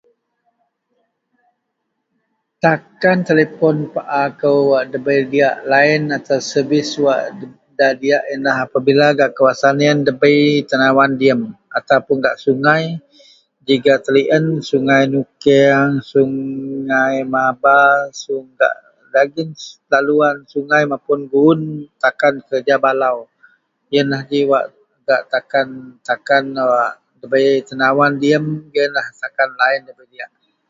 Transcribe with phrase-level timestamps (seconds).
[2.65, 7.21] Takan telepon paa kou wak ndabei diyak laen atau servis wak
[7.73, 11.41] nda diyak yenlah apabila gak kawasan yen ndabei tenawan diyem
[11.77, 12.83] ataupun gak sungai
[13.65, 17.79] ji gak Tellian, Sungai Nukeang Sungai Maba,
[18.21, 18.73] sung..gak
[19.13, 19.49] dagen
[19.91, 21.61] laluan sungai mapun guwun
[22.03, 23.17] takan kerja balau.
[23.93, 24.39] Yenlah ji
[25.07, 28.45] gak takan-takan wak ndabei tenawan diyem,
[28.75, 30.31] yenlah takan laen ndabei diyak.